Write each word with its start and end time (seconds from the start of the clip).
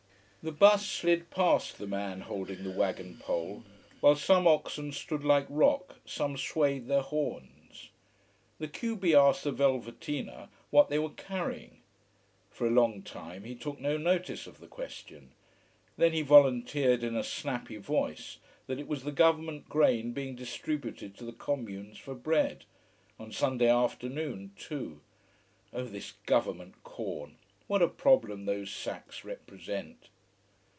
The 0.43 0.51
bus 0.51 0.83
slid 0.83 1.29
past, 1.29 1.77
the 1.77 1.85
man 1.85 2.21
holding 2.21 2.63
the 2.63 2.71
wagon 2.75 3.17
pole, 3.19 3.63
while 3.99 4.15
some 4.15 4.47
oxen 4.47 4.91
stood 4.91 5.23
like 5.23 5.45
rock, 5.47 5.97
some 6.03 6.35
swayed 6.35 6.87
their 6.87 7.03
horns. 7.03 7.91
The 8.57 8.67
q 8.67 8.95
b 8.95 9.13
asked 9.13 9.43
the 9.43 9.51
velveteener 9.53 10.49
what 10.71 10.89
they 10.89 10.97
were 10.97 11.11
carrying. 11.11 11.83
For 12.49 12.65
a 12.65 12.71
long 12.71 13.03
time 13.03 13.43
he 13.43 13.53
took 13.53 13.79
no 13.79 13.97
notice 13.97 14.47
of 14.47 14.59
the 14.59 14.65
question. 14.65 15.33
Then 15.95 16.11
he 16.11 16.23
volunteered, 16.23 17.03
in 17.03 17.15
a 17.15 17.23
snappy 17.23 17.77
voice, 17.77 18.39
that 18.65 18.79
it 18.79 18.87
was 18.87 19.03
the 19.03 19.11
government 19.11 19.69
grain 19.69 20.11
being 20.11 20.35
distributed 20.35 21.15
to 21.17 21.23
the 21.23 21.33
communes 21.33 21.99
for 21.99 22.15
bread. 22.15 22.65
On 23.19 23.31
Sunday 23.31 23.69
afternoon 23.69 24.53
too. 24.57 25.01
Oh 25.71 25.83
this 25.83 26.13
government 26.25 26.81
corn! 26.81 27.35
What 27.67 27.83
a 27.83 27.87
problem 27.87 28.45
those 28.45 28.71
sacks 28.71 29.23
represent! 29.23 30.09